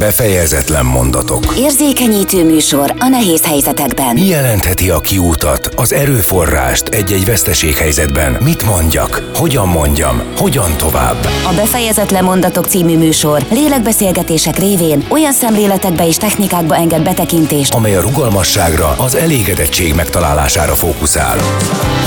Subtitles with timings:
[0.00, 1.44] Befejezetlen mondatok.
[1.58, 4.14] Érzékenyítő műsor a nehéz helyzetekben.
[4.14, 8.36] Mi jelentheti a kiútat, az erőforrást egy-egy veszteséghelyzetben?
[8.44, 9.30] Mit mondjak?
[9.34, 10.22] Hogyan mondjam?
[10.36, 11.16] Hogyan tovább?
[11.24, 18.00] A Befejezetlen mondatok című műsor lélekbeszélgetések révén olyan szemléletekbe és technikákba enged betekintést, amely a
[18.00, 21.38] rugalmasságra, az elégedettség megtalálására fókuszál.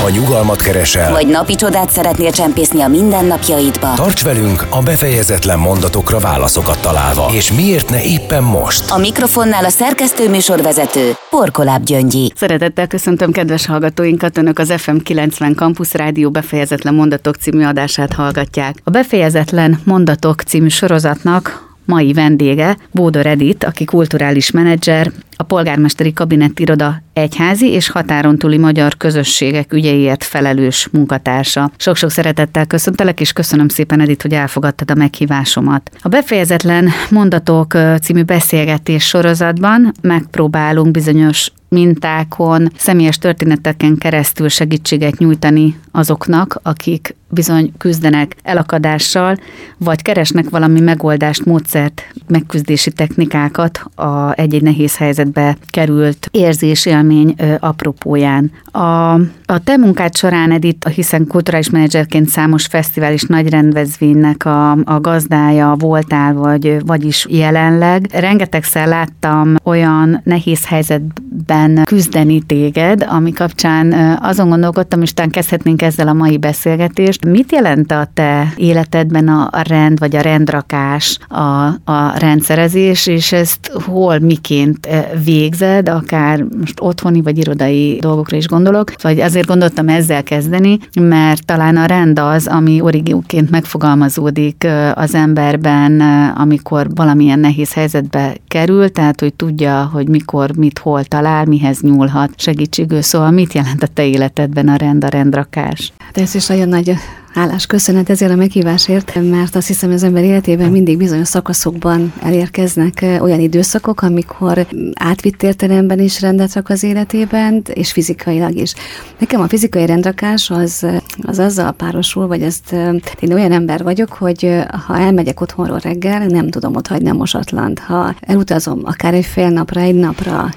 [0.02, 6.18] Ha nyugalmat keresel, vagy napi csodát szeretnél csempészni a mindennapjaidba, tarts velünk a befejezetlen mondatokra
[6.18, 7.30] válaszokat találva.
[7.32, 8.90] És miért ne éppen most?
[8.90, 12.32] a mikrofonnál a szerkesztő műsorvezető Porkoláb Gyöngyi.
[12.34, 18.76] Szeretettel köszöntöm kedves hallgatóinkat, Önök az FM 90 Campus Rádió Befejezetlen Mondatok című adását hallgatják.
[18.84, 26.58] A Befejezetlen Mondatok című sorozatnak mai vendége Bódor Edith, aki kulturális menedzser, a polgármesteri kabinett
[26.58, 31.70] iroda egyházi és határon túli magyar közösségek ügyeiért felelős munkatársa.
[31.76, 35.90] Sok-sok szeretettel köszöntelek, és köszönöm szépen, Edith, hogy elfogadtad a meghívásomat.
[36.02, 46.60] A Befejezetlen Mondatok című beszélgetés sorozatban megpróbálunk bizonyos mintákon, személyes történeteken keresztül segítséget nyújtani azoknak,
[46.62, 49.36] akik bizony küzdenek elakadással,
[49.78, 57.54] vagy keresnek valami megoldást, módszert, megküzdési technikákat a egy-egy nehéz helyzetbe került érzés, élmény ö,
[57.60, 58.50] apropóján.
[58.70, 59.12] A,
[59.46, 65.00] a te munkád során, Edith, hiszen kulturális menedzserként számos fesztivál és nagy rendezvénynek a, a
[65.00, 68.08] gazdája voltál, vagy, vagyis jelenleg.
[68.12, 76.08] Rengetegszer láttam olyan nehéz helyzetben küzdeni téged, ami kapcsán azon gondolkodtam, és talán kezdhetnénk ezzel
[76.08, 77.23] a mai beszélgetést.
[77.26, 83.70] Mit jelent a te életedben a, rend, vagy a rendrakás, a, a rendszerezés, és ezt
[83.84, 89.88] hol, miként eh, végzed, akár most otthoni vagy irodai dolgokra is gondolok, vagy azért gondoltam
[89.88, 96.86] ezzel kezdeni, mert talán a rend az, ami origióként megfogalmazódik eh, az emberben, eh, amikor
[96.94, 103.02] valamilyen nehéz helyzetbe kerül, tehát hogy tudja, hogy mikor, mit, hol talál, mihez nyúlhat segítségül.
[103.02, 105.92] Szóval mit jelent a te életedben a rend, a rendrakás?
[105.98, 106.94] Hát ez is nagyon nagy
[107.34, 113.04] Hálás köszönet ezért a meghívásért, mert azt hiszem, az ember életében mindig bizonyos szakaszokban elérkeznek
[113.20, 118.74] olyan időszakok, amikor átvitt értelemben is rendet rak az életében, és fizikailag is.
[119.18, 120.86] Nekem a fizikai rendrakás az,
[121.22, 122.72] az azzal párosul, vagy ezt
[123.20, 127.78] én olyan ember vagyok, hogy ha elmegyek otthonról reggel, nem tudom ott hagyni a mosatlant.
[127.78, 130.50] Ha elutazom akár egy fél napra, egy napra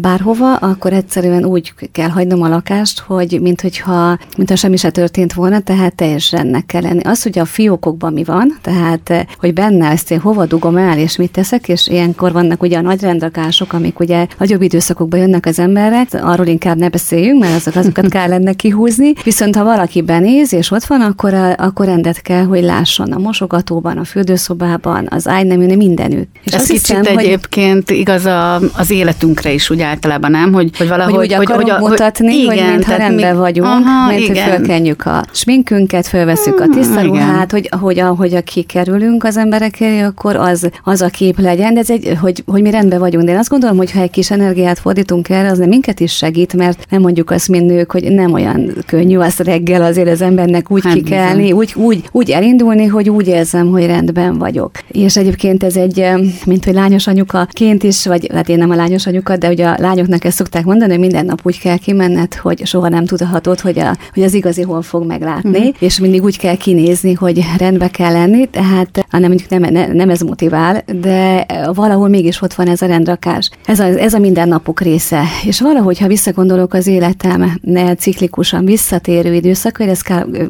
[0.00, 5.60] bárhova, akkor egyszerűen úgy kell hagynom a lakást, hogy mint mintha semmi se történt volna,
[5.60, 7.02] tehát teljes rendnek kell lenni.
[7.02, 11.16] Az, hogy a fiókokban mi van, tehát hogy benne ezt én hova dugom el, és
[11.16, 15.58] mit teszek, és ilyenkor vannak ugye a nagy rendrakások, amik ugye nagyobb időszakokban jönnek az
[15.58, 19.12] emberek, arról inkább ne beszéljünk, mert azok, azokat kellene kihúzni.
[19.24, 23.98] Viszont ha valaki benéz, és ott van, akkor, akkor rendet kell, hogy lásson a mosogatóban,
[23.98, 26.28] a fürdőszobában, az ágyneműn, mindenütt.
[26.44, 27.98] És Ez kicsit hiszem, egyébként hogy...
[27.98, 30.52] igaz a, az életünkre is úgy általában, nem?
[30.52, 31.34] Hogy, hogy valahogy...
[31.34, 33.40] Hogy, hogy, hogy, mutatni, hogy, igen, hogy mintha rendben mi...
[33.40, 34.48] vagyunk, Aha, mert igen.
[34.48, 40.36] fölkenjük a sminkünket, fölveszük a Hmm, tisztaruhát, hogy, hogy ahogy a kikerülünk az emberek akkor
[40.36, 43.24] az, az a kép legyen, de ez egy, hogy, hogy mi rendben vagyunk.
[43.24, 46.12] De én azt gondolom, hogy ha egy kis energiát fordítunk erre, az nem minket is
[46.12, 50.20] segít, mert nem mondjuk azt, mint nők, hogy nem olyan könnyű az reggel azért az
[50.20, 54.70] embernek úgy hát kikelni, úgy, úgy, úgy elindulni, hogy úgy érzem, hogy rendben vagyok.
[54.88, 56.06] És egyébként ez egy,
[56.46, 59.76] mint hogy lányos anyukaként is, vagy hát én nem a lányos anyuka, de ugye a
[59.78, 63.78] lányoknak ezt szokták mondani, hogy minden nap úgy kell kimenned, hogy soha nem tudhatod, hogy,
[63.78, 65.70] a, hogy az igazi hol fog meglátni, mm.
[65.90, 70.10] És mindig úgy kell kinézni, hogy rendbe kell lenni, tehát hanem mondjuk nem, ne, nem
[70.10, 73.50] ez motivál, de valahol mégis ott van ez a rendrakás.
[73.64, 75.22] Ez a, ez a mindennapok része.
[75.44, 80.00] És valahogy, ha visszagondolok az életem ne ciklikusan visszatérő időszak, hogy ez,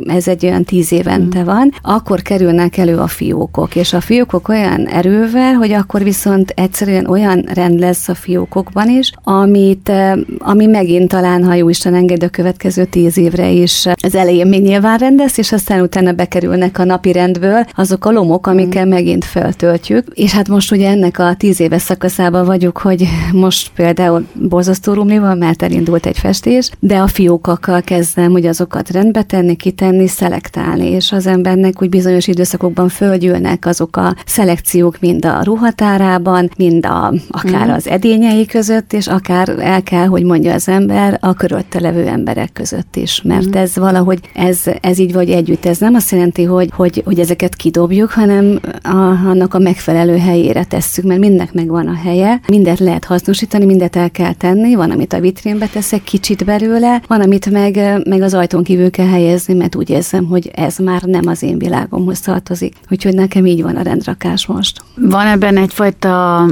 [0.06, 1.45] ez egy olyan tíz évente mm.
[1.45, 7.07] van, akkor kerülnek elő a fiókok, és a fiókok olyan erővel, hogy akkor viszont egyszerűen
[7.07, 9.93] olyan rend lesz a fiókokban is, amit,
[10.39, 14.62] ami megint talán, ha jó Isten enged a következő tíz évre is az elején még
[14.62, 18.89] nyilván rendez, és aztán utána bekerülnek a napi rendből azok a lomok, amikkel mm.
[18.89, 20.07] megint feltöltjük.
[20.15, 25.19] És hát most ugye ennek a tíz éves szakaszában vagyunk, hogy most például borzasztó rumli
[25.19, 30.91] van, mert elindult egy festés, de a fiókakkal kezdem, hogy azokat rendbe tenni, kitenni, szelektálni,
[30.91, 37.15] és az embernek úgy bizonyos időszakokban földjülnek azok a szelekciók mind a ruhatárában, mind a,
[37.31, 37.71] akár mm.
[37.71, 42.53] az edényei között, és akár el kell, hogy mondja az ember a körülötte levő emberek
[42.53, 43.60] között is, mert mm.
[43.60, 47.54] ez valahogy, ez, ez így vagy együtt, ez nem azt jelenti, hogy, hogy, hogy ezeket
[47.57, 48.97] kidobjuk, hanem a,
[49.27, 54.10] annak a megfelelő helyére tesszük, mert mindnek megvan a helye, mindet lehet hasznosítani, mindet el
[54.10, 58.62] kell tenni, van, amit a vitrínbe teszek kicsit belőle, van, amit meg, meg az ajtón
[58.62, 62.74] kívül kell helyezni, mert úgy érzem, hogy ez már nem az én világomhoz tartozik.
[62.91, 64.83] Úgyhogy nekem így van a rendrakás most.
[64.95, 66.47] Van ebben egyfajta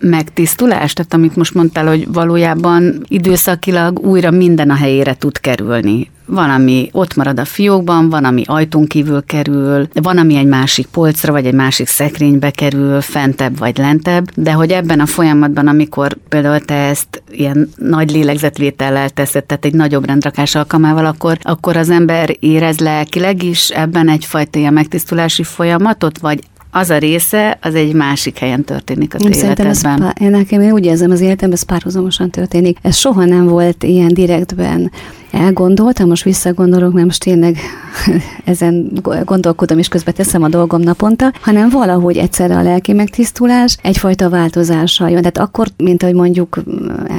[0.00, 6.10] megtisztulás, tehát amit most mondtál, hogy valójában időszakilag újra minden a helyére tud kerülni.
[6.26, 10.86] Van, ami ott marad a fiókban, van, ami ajtón kívül kerül, van, ami egy másik
[10.86, 16.16] polcra, vagy egy másik szekrénybe kerül, fentebb vagy lentebb, de hogy ebben a folyamatban, amikor
[16.28, 21.90] például te ezt ilyen nagy lélegzetvétellel teszed, tehát egy nagyobb rendrakás alkalmával, akkor, akkor az
[21.90, 26.40] ember érez lelkileg is ebben egyfajta ilyen megtisztulási folyamatot, vagy
[26.76, 30.02] az a része, az egy másik helyen történik az én életedben.
[30.02, 32.78] Ez, én nekem én úgy érzem, az életemben ez párhuzamosan történik.
[32.82, 34.90] Ez soha nem volt ilyen direktben
[35.32, 37.56] elgondoltam, most visszagondolok, nem most tényleg
[38.44, 38.90] ezen
[39.24, 45.10] gondolkodom, és közben teszem a dolgom naponta, hanem valahogy egyszerre a lelki megtisztulás egyfajta változással
[45.10, 45.18] jön.
[45.18, 46.62] Tehát akkor, mint ahogy mondjuk,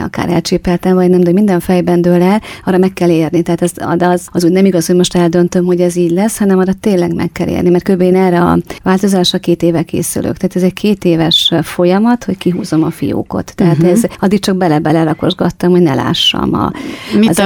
[0.04, 3.42] akár elcsépeltem, vagy nem, de minden fejben dől el, arra meg kell érni.
[3.42, 6.60] Tehát ez, az, az úgy nem igaz, hogy most eldöntöm, hogy ez így lesz, hanem
[6.60, 8.02] arra tényleg meg kell érni, mert kb.
[8.02, 10.38] én erre a változásra két éve készülök.
[10.38, 13.56] Tehát ez egy két éves folyamat, hogy kihúzom a fiókot.
[13.56, 13.92] Tehát uh-huh.
[13.92, 16.72] ez addig csak bele-bele rakosgattam, hogy ne lássam a,
[17.20, 17.40] Mit az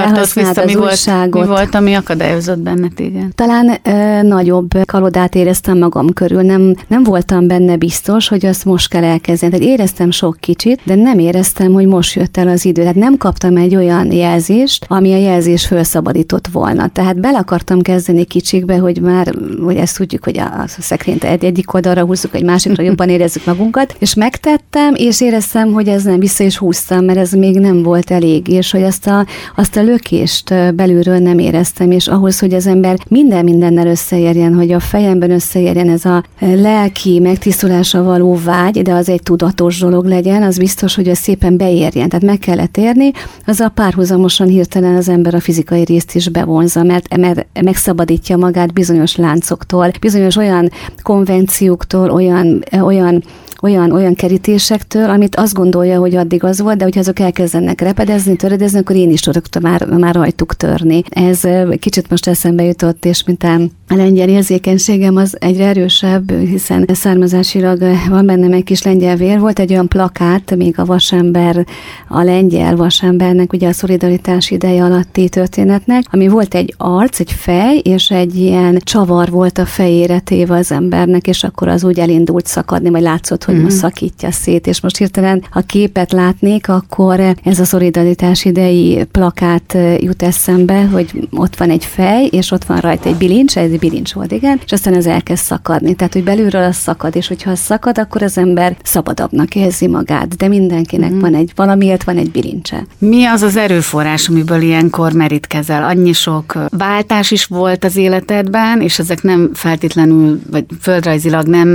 [0.69, 3.35] elhasznált mi volt, mi volt, ami akadályozott benne téged?
[3.35, 8.89] Talán ö, nagyobb kalodát éreztem magam körül, nem, nem voltam benne biztos, hogy azt most
[8.89, 9.51] kell elkezdeni.
[9.51, 12.81] Tehát éreztem sok kicsit, de nem éreztem, hogy most jött el az idő.
[12.81, 16.87] Tehát nem kaptam egy olyan jelzést, ami a jelzés felszabadított volna.
[16.87, 21.45] Tehát bele akartam kezdeni kicsikbe, hogy már, hogy ezt tudjuk, hogy a, a szekrényt egy,
[21.45, 26.19] egyik oldalra húzzuk, egy másikra jobban érezzük magunkat, és megtettem, és éreztem, hogy ez nem
[26.19, 29.25] vissza is húztam, mert ez még nem volt elég, és hogy azt a,
[29.55, 34.71] azt a lökést belülről nem éreztem, és ahhoz, hogy az ember minden mindennel összeérjen, hogy
[34.71, 40.43] a fejemben összeérjen ez a lelki megtisztulása való vágy, de az egy tudatos dolog legyen,
[40.43, 42.09] az biztos, hogy az szépen beérjen.
[42.09, 43.11] Tehát meg kellett érni,
[43.45, 48.73] az a párhuzamosan hirtelen az ember a fizikai részt is bevonza, mert, mert megszabadítja magát
[48.73, 50.71] bizonyos láncoktól, bizonyos olyan
[51.01, 53.23] konvencióktól, olyan, olyan
[53.61, 58.35] olyan, olyan kerítésektől, amit azt gondolja, hogy addig az volt, de hogyha azok elkezdenek repedezni,
[58.35, 61.03] töredezni, akkor én is tudok már, már rajtuk törni.
[61.09, 61.39] Ez
[61.79, 68.25] kicsit most eszembe jutott, és mint a lengyel érzékenységem az egyre erősebb, hiszen származásilag van
[68.25, 69.39] bennem egy kis lengyel vér.
[69.39, 71.65] Volt egy olyan plakát, még a vasember,
[72.07, 77.77] a lengyel vasembernek, ugye a szolidaritás ideje alatti történetnek, ami volt egy arc, egy fej,
[77.77, 82.45] és egy ilyen csavar volt a fejére téve az embernek, és akkor az úgy elindult
[82.45, 83.79] szakadni, vagy látszott, hogy uh-huh.
[83.79, 89.77] most szakítja szét, és most hirtelen, ha képet látnék, akkor ez a szolidaritás idei plakát
[89.99, 94.13] jut eszembe, hogy ott van egy fej, és ott van rajta egy bilincs, egy bilincs
[94.13, 95.95] volt, igen, és aztán ez elkezd szakadni.
[95.95, 100.35] Tehát, hogy belülről az szakad, és hogyha az szakad, akkor az ember szabadabbnak érzi magát,
[100.35, 101.19] de mindenkinek mm.
[101.19, 102.85] van egy, valamiért van egy bilincse.
[102.97, 105.83] Mi az az erőforrás, amiből ilyenkor merítkezel?
[105.83, 111.69] Annyi sok váltás is volt az életedben, és ezek nem feltétlenül, vagy földrajzilag nem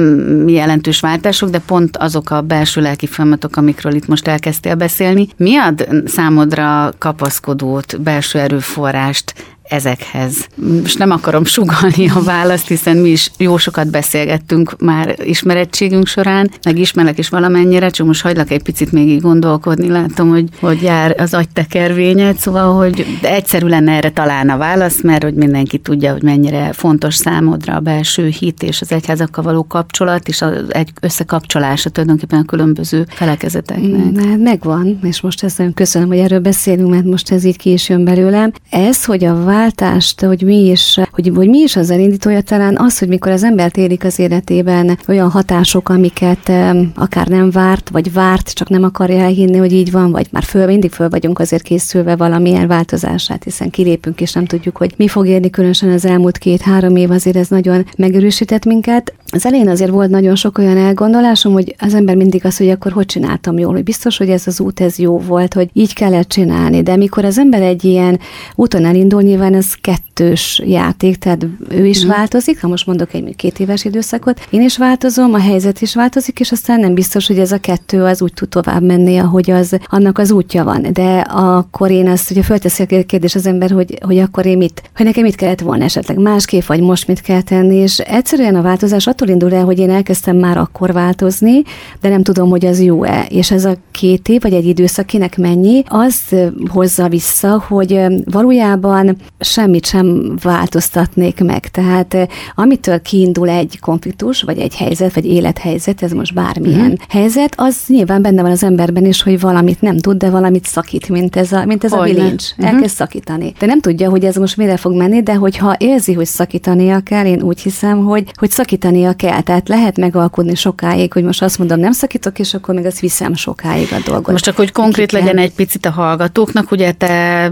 [0.49, 5.29] jelentős váltások, de pont azok a belső lelki folyamatok, amikről itt most elkezdtél beszélni.
[5.37, 10.47] Mi ad számodra kapaszkodót, belső erőforrást ezekhez.
[10.83, 16.51] Most nem akarom sugalni a választ, hiszen mi is jó sokat beszélgettünk már ismerettségünk során,
[16.65, 21.15] meg ismerlek is valamennyire, csak most hagylak egy picit még gondolkodni, látom, hogy, hogy jár
[21.19, 26.23] az agytekervényed, szóval, hogy egyszerű lenne erre talán a válasz, mert hogy mindenki tudja, hogy
[26.23, 31.91] mennyire fontos számodra a belső hit és az egyházakkal való kapcsolat, és az egy összekapcsolása
[31.91, 34.25] tulajdonképpen a különböző felekezeteknek.
[34.27, 37.89] Hát megvan, és most ezt köszönöm, hogy erről beszélünk, mert most ez így ki is
[37.89, 38.53] jön belőlem.
[38.71, 42.99] Ez, hogy a váltást, hogy mi is, hogy, hogy mi is az elindítója talán az,
[42.99, 46.53] hogy mikor az ember érik az életében olyan hatások, amiket
[46.95, 50.67] akár nem várt, vagy várt, csak nem akarja elhinni, hogy így van, vagy már föl,
[50.67, 55.27] mindig föl vagyunk azért készülve valamilyen változását, hiszen kilépünk és nem tudjuk, hogy mi fog
[55.27, 59.15] érni, különösen az elmúlt két-három év azért ez nagyon megerősített minket.
[59.37, 62.93] Az elején azért volt nagyon sok olyan elgondolásom, hogy az ember mindig azt, hogy akkor
[62.93, 66.29] hogy csináltam jól, hogy biztos, hogy ez az út ez jó volt, hogy így kellett
[66.29, 68.21] csinálni, de mikor az ember egy ilyen
[68.55, 72.09] úton elindul, nyilván ez kettős játék, tehát ő is mm.
[72.09, 76.41] változik, ha most mondok egy két éves időszakot, én is változom, a helyzet is változik,
[76.41, 79.79] és aztán nem biztos, hogy ez a kettő az úgy tud tovább menni, ahogy az,
[79.87, 80.87] annak az útja van.
[80.93, 84.83] De akkor én azt, ugye fölteszi a kérdés az ember, hogy, hogy akkor én mit,
[84.97, 88.63] hogy nekem mit kellett volna esetleg másképp, vagy most mit kell tenni, és egyszerűen a
[88.63, 91.63] változás attól attól indul el, hogy én elkezdtem már akkor változni,
[92.01, 93.27] de nem tudom, hogy az jó-e.
[93.29, 96.21] És ez a két év, vagy egy időszak kinek mennyi, az
[96.69, 101.69] hozza vissza, hogy valójában semmit sem változtatnék meg.
[101.69, 102.17] Tehát
[102.55, 106.95] amitől kiindul egy konfliktus, vagy egy helyzet, vagy élethelyzet, ez most bármilyen mm.
[107.09, 111.09] helyzet, az nyilván benne van az emberben is, hogy valamit nem tud, de valamit szakít,
[111.09, 112.45] mint ez a, mint ez a bilincs.
[112.51, 112.75] Uh-huh.
[112.75, 113.53] Elkezd szakítani.
[113.59, 117.27] De nem tudja, hogy ez most mire fog menni, de hogyha érzi, hogy szakítania kell,
[117.27, 119.41] én úgy hiszem, hogy, hogy szakítania kell.
[119.41, 123.35] Tehát lehet megalkudni sokáig, hogy most azt mondom, nem szakítok, és akkor még azt viszem
[123.35, 124.31] sokáig a dolgot.
[124.31, 125.45] Most csak, hogy konkrét legyen kell.
[125.45, 127.09] egy picit a hallgatóknak, ugye te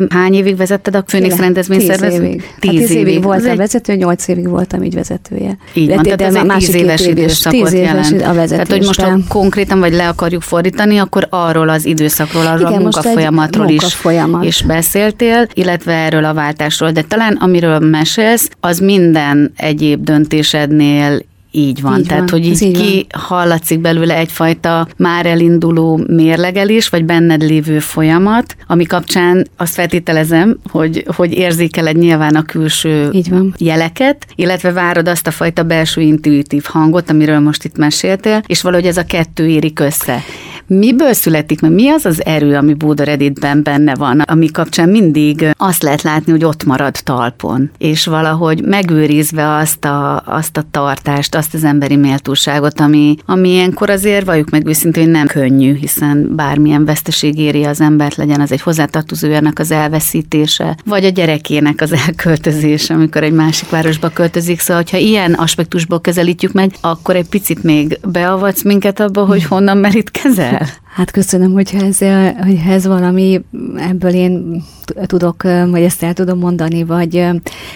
[0.09, 2.51] hány évig vezetted a Phoenix rendezvény Tíz évig.
[2.59, 3.57] Tíz, tíz évig, évig voltam egy...
[3.57, 5.57] vezető, nyolc évig voltam így vezetője.
[5.73, 8.23] Így van, tehát ez egy tíz éves időszakot jelent.
[8.23, 12.69] A tehát, hogy most ha konkrétan vagy le akarjuk fordítani, akkor arról az időszakról, arról
[12.69, 13.97] Igen, a munkafolyamatról is,
[14.41, 16.91] is beszéltél, illetve erről a váltásról.
[16.91, 21.19] De talán amiről mesélsz, az minden egyéb döntésednél
[21.55, 21.99] így van.
[21.99, 22.41] Így Tehát, van.
[22.41, 28.85] hogy így, így ki hallatszik belőle egyfajta már elinduló mérlegelés, vagy benned lévő folyamat, ami
[28.85, 33.55] kapcsán azt feltételezem, hogy, hogy érzékeled nyilván a külső így van.
[33.59, 38.87] jeleket, illetve várod azt a fajta belső intuitív hangot, amiről most itt meséltél, és valahogy
[38.87, 40.23] ez a kettő érik össze.
[40.67, 45.47] Miből születik, mert mi az az erő, ami Buda Redditben benne van, ami kapcsán mindig
[45.57, 51.35] azt lehet látni, hogy ott marad talpon, és valahogy megőrizve azt a, azt a tartást,
[51.35, 56.33] azt az emberi méltóságot, ami, ami ilyenkor azért valljuk meg őszintén, hogy nem könnyű, hiszen
[56.37, 61.93] bármilyen veszteség éri az embert, legyen az egy hozzátartozójának az elveszítése, vagy a gyerekének az
[62.07, 64.61] elköltözése, amikor egy másik városba költözik.
[64.61, 69.77] Szóval, ha ilyen aspektusból közelítjük meg, akkor egy picit még beavatsz minket abba, hogy honnan
[69.77, 70.54] merítkezel?
[70.55, 70.67] El?
[70.95, 71.99] Hát köszönöm, hogyha ez,
[72.45, 73.41] hogy ez valami,
[73.77, 74.63] ebből én
[75.07, 77.27] tudok, vagy ezt el tudom mondani, vagy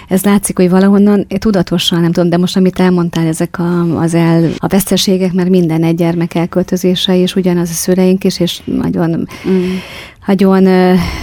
[0.09, 4.51] ez látszik, hogy valahonnan tudatosan, nem tudom, de most amit elmondtál, ezek a, az el,
[4.57, 9.63] a veszteségek, mert minden egy gyermek elköltözése, és ugyanaz a szüleink is, és nagyon, mm.
[10.27, 10.67] nagyon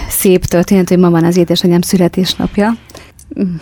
[0.08, 2.76] szép történet, hogy ma van az édesanyám születésnapja.
[3.40, 3.54] Mm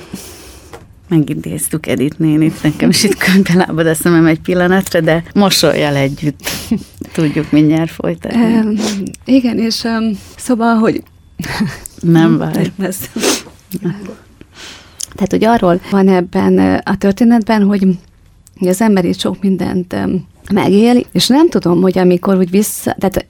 [1.16, 6.50] megidéztük Edith nénit, nekem is itt könyvbe lábad a szemem egy pillanatra, de mosolyjal együtt
[7.14, 8.42] tudjuk mindjárt folytatni.
[8.42, 8.75] Um,
[9.25, 11.02] igen, és um, szóval, hogy...
[12.00, 12.71] Nem várj.
[15.14, 17.87] Tehát, hogy arról van ebben a történetben, hogy
[18.61, 23.27] az ember is sok mindent um, megél, és nem tudom, hogy amikor úgy vissza, tehát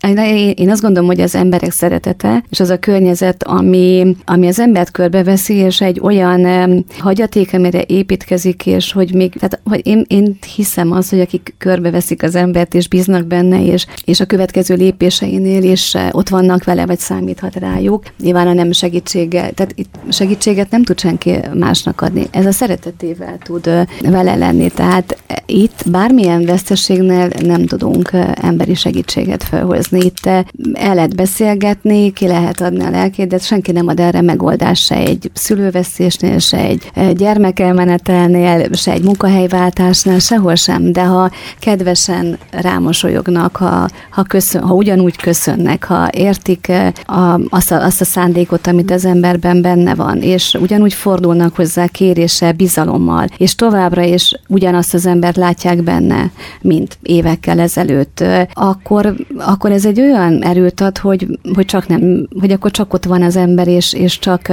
[0.58, 4.90] én azt gondolom, hogy az emberek szeretete, és az a környezet, ami, ami az embert
[4.90, 10.38] körbeveszi, és egy olyan um, hagyaték, amire építkezik, és hogy még, tehát hogy én, én
[10.54, 15.62] hiszem azt, hogy akik körbeveszik az embert, és bíznak benne, és, és a következő lépéseinél
[15.62, 18.02] is ott vannak vele, vagy számíthat rájuk.
[18.22, 22.26] Nyilván a nem segítsége, tehát itt segítséget nem tud senki másnak adni.
[22.30, 23.70] Ez a szeretetével tud
[24.02, 24.70] vele lenni.
[24.70, 30.00] Tehát itt bármilyen veszteség cégnél nem tudunk emberi segítséget felhozni.
[30.04, 30.26] Itt
[30.72, 34.94] el lehet beszélgetni, ki lehet adni a lelkét, de senki nem ad erre megoldást se
[34.94, 36.82] egy szülővesztésnél, se egy
[37.16, 40.92] gyermekelmenetelnél, se egy munkahelyváltásnál, sehol sem.
[40.92, 46.72] De ha kedvesen rámosolyognak, ha, ha, köszön, ha ugyanúgy köszönnek, ha értik
[47.04, 51.86] a, azt, a, azt a szándékot, amit az emberben benne van, és ugyanúgy fordulnak hozzá
[51.86, 56.30] kéréssel, bizalommal, és továbbra is ugyanazt az embert látják benne,
[56.60, 62.50] mint évekkel ezelőtt, akkor, akkor ez egy olyan erőt ad, hogy, hogy csak nem, hogy
[62.50, 64.52] akkor csak ott van az ember, és, és csak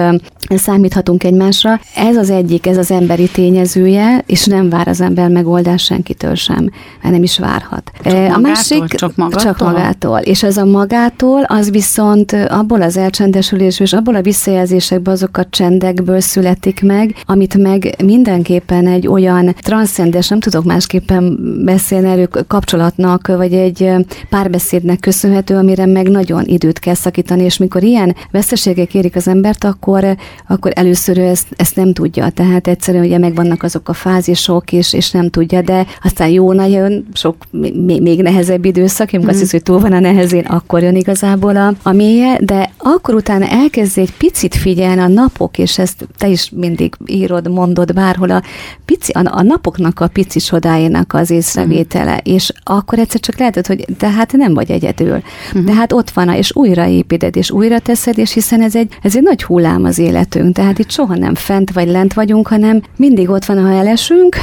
[0.49, 1.79] számíthatunk egymásra.
[1.95, 6.69] Ez az egyik, ez az emberi tényezője, és nem vár az ember megoldás senkitől sem,
[7.01, 7.91] mert nem is várhat.
[8.03, 9.41] Csak a magától, másik csak magától?
[9.41, 10.19] Csak magától.
[10.19, 15.45] És ez a magától, az viszont abból az elcsendesülésből, és abból a visszajelzésekből, azok a
[15.49, 23.27] csendekből születik meg, amit meg mindenképpen egy olyan transzcendes, nem tudok másképpen beszélni erről, kapcsolatnak,
[23.27, 23.91] vagy egy
[24.29, 29.63] párbeszédnek köszönhető, amire meg nagyon időt kell szakítani, és mikor ilyen veszteségek érik az embert,
[29.63, 32.29] akkor, akkor először ő ezt, ezt nem tudja.
[32.29, 37.07] Tehát egyszerűen ugye megvannak azok a fázisok, és, és nem tudja, de aztán jó jön
[37.13, 39.31] sok még, még nehezebb időszak, amikor mm.
[39.31, 43.13] azt hisz, hogy túl van a nehezén, akkor jön igazából a, a mélye, de akkor
[43.13, 48.29] utána elkezd egy picit figyelni a napok, és ezt te is mindig írod, mondod bárhol,
[48.29, 48.41] a,
[48.85, 53.85] pici, a, a napoknak a pici csodáinak az észrevétele, és akkor egyszer csak lehetett, hogy
[53.97, 55.21] de hát nem vagy egyedül.
[55.47, 55.63] Uh-huh.
[55.63, 59.15] De hát ott van, és újra építed, és újra teszed, és hiszen ez egy, ez
[59.15, 63.29] egy nagy hullám az életünk, tehát itt soha nem fent vagy lent vagyunk, hanem mindig
[63.29, 64.35] ott van, ha elesünk,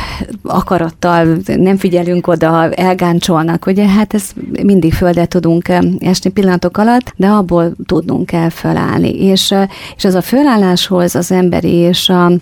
[0.42, 4.30] akarattal nem figyelünk oda, elgáncsolnak, ugye, hát ez
[4.62, 9.24] mindig földet tudunk esni pillanatok alatt, de abból tudnunk kell fölállni.
[9.24, 9.54] És,
[9.96, 12.32] és az a fölálláshoz az emberi és a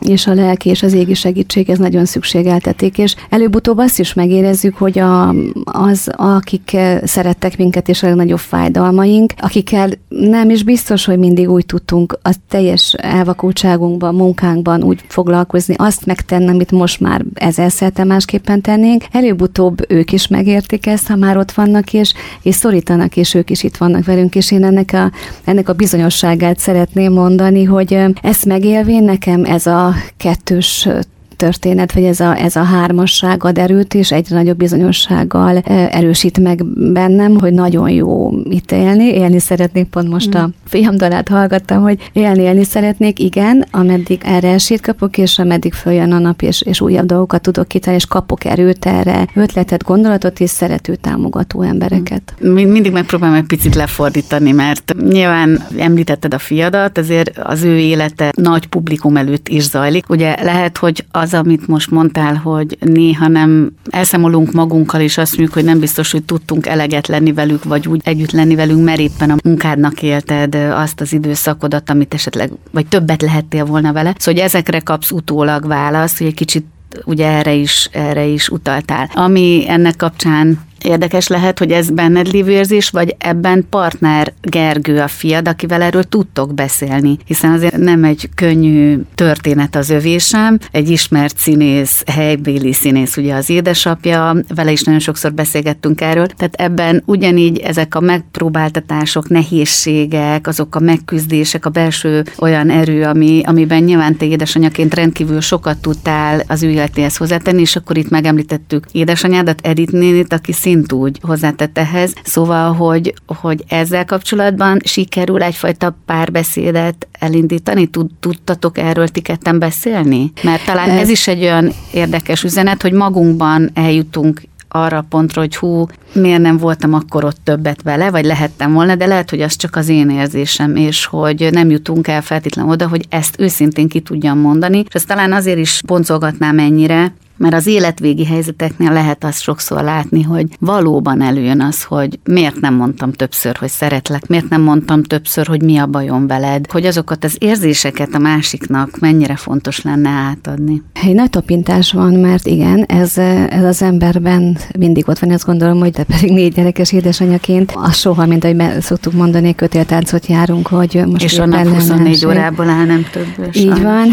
[0.00, 4.76] és a lelki és az égi segítség, ez nagyon szükségeltetik, és előbb-utóbb azt is megérezzük,
[4.76, 5.34] hogy a,
[5.64, 11.66] az, akik szerettek minket, és a legnagyobb fájdalmaink, akikkel nem is biztos, hogy mindig úgy
[11.66, 19.04] tudtunk a teljes elvakultságunkban, munkánkban úgy foglalkozni, azt megtenni, amit most már ezerszer másképpen tennénk.
[19.12, 23.62] Előbb-utóbb ők is megértik ezt, ha már ott vannak, és, és szorítanak, és ők is
[23.62, 25.10] itt vannak velünk, és én ennek a,
[25.44, 29.83] ennek a bizonyosságát szeretném mondani, hogy ezt megélvén nekem ez a
[30.16, 30.88] kettős
[31.36, 35.58] történet, vagy ez a, ez a hármasság ad erőt, és egyre nagyobb bizonyossággal
[35.90, 39.04] erősít meg bennem, hogy nagyon jó itt élni.
[39.04, 40.40] Élni szeretnék, pont most mm.
[40.40, 45.72] a fiam dalát hallgattam, hogy élni, élni szeretnék, igen, ameddig erre esélyt kapok, és ameddig
[45.72, 50.40] följön a nap, és, és újabb dolgokat tudok kitalálni, és kapok erőt erre, ötletet, gondolatot,
[50.40, 52.34] és szerető, támogató embereket.
[52.40, 58.66] Mindig megpróbálom egy picit lefordítani, mert nyilván említetted a fiadat, ezért az ő élete nagy
[58.66, 60.08] publikum előtt is zajlik.
[60.08, 65.36] Ugye lehet, hogy az az, amit most mondtál, hogy néha nem elszámolunk magunkkal, és azt
[65.36, 68.98] mondjuk, hogy nem biztos, hogy tudtunk eleget lenni velük, vagy úgy együtt lenni velünk, mert
[68.98, 74.14] éppen a munkádnak élted azt az időszakodat, amit esetleg, vagy többet lehettél volna vele.
[74.18, 76.64] Szóval, hogy ezekre kapsz utólag választ, hogy egy kicsit
[77.04, 79.10] ugye erre is, erre is utaltál.
[79.14, 85.08] Ami ennek kapcsán érdekes lehet, hogy ez benned lévő érzés, vagy ebben partner Gergő a
[85.08, 91.38] fiad, akivel erről tudtok beszélni, hiszen azért nem egy könnyű történet az övésem, egy ismert
[91.38, 97.58] színész, helybéli színész, ugye az édesapja, vele is nagyon sokszor beszélgettünk erről, tehát ebben ugyanígy
[97.58, 104.26] ezek a megpróbáltatások, nehézségek, azok a megküzdések, a belső olyan erő, ami, amiben nyilván te
[104.26, 106.82] édesanyaként rendkívül sokat tudtál az ő
[107.16, 112.12] hozzátenni, és akkor itt megemlítettük édesanyádat, Edith nénit, aki szín úgy hozzátett ehhez.
[112.24, 117.86] Szóval, hogy, hogy ezzel kapcsolatban sikerül egyfajta párbeszédet elindítani?
[117.86, 120.32] Tud, tudtatok erről ti ketten beszélni?
[120.42, 124.40] Mert talán ez is egy olyan érdekes üzenet, hogy magunkban eljutunk
[124.74, 128.94] arra a pontra, hogy hú, miért nem voltam akkor ott többet vele, vagy lehettem volna,
[128.94, 132.88] de lehet, hogy az csak az én érzésem, és hogy nem jutunk el feltétlenül oda,
[132.88, 137.66] hogy ezt őszintén ki tudjam mondani, és ezt talán azért is boncolgatnám ennyire, mert az
[137.66, 143.56] életvégi helyzeteknél lehet azt sokszor látni, hogy valóban előjön az, hogy miért nem mondtam többször,
[143.56, 148.14] hogy szeretlek, miért nem mondtam többször, hogy mi a bajom veled, hogy azokat az érzéseket
[148.14, 150.82] a másiknak mennyire fontos lenne átadni.
[150.92, 155.78] Egy nagy tapintás van, mert igen, ez, ez az emberben mindig ott van, azt gondolom,
[155.78, 161.02] hogy te pedig négy gyerekes édesanyaként, az soha, mint ahogy szoktuk mondani, kötéltáncot járunk, hogy
[161.06, 163.54] most És a nap 24 órából áll, nem több.
[163.54, 164.08] Így van,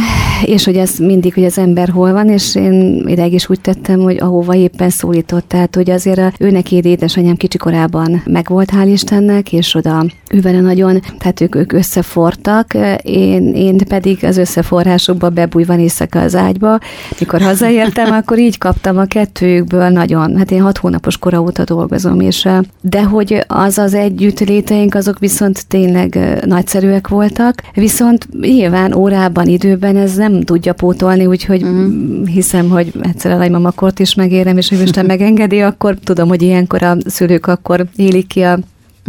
[0.46, 4.00] és hogy ez mindig, hogy az ember hol van, és én ideig is úgy tettem,
[4.00, 5.48] hogy ahova éppen szólított.
[5.48, 11.02] Tehát, hogy azért a, ő neki édesanyám kicsikorában megvolt, hál' Istennek, és oda ővele nagyon,
[11.18, 16.80] tehát ők, ők összefortak, én, én pedig az összeforrásukba bebújva éjszaka az ágyba.
[17.20, 22.20] Mikor hazaértem, akkor így kaptam a kettőjükből nagyon, hát én hat hónapos kora óta dolgozom,
[22.20, 22.48] és
[22.82, 30.16] de hogy az az együttléteink, azok viszont tényleg nagyszerűek voltak, viszont nyilván órában, időben ez
[30.16, 32.24] nem tudja pótolni, úgyhogy mm.
[32.24, 36.84] hiszem, hogy egyszer a lajmamakort is megérem, és hogy Isten megengedi, akkor tudom, hogy ilyenkor
[36.84, 38.60] a szülők akkor élik ki a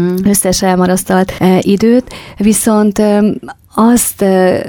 [0.03, 0.15] mm.
[0.25, 3.03] összes elmarasztalt e, időt, viszont
[3.75, 4.25] azt